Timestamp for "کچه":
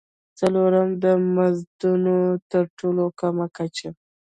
3.57-3.89